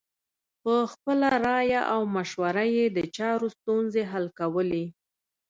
[0.61, 4.85] په خپله رایه او مشوره یې د چارو ستونزې حل کولې.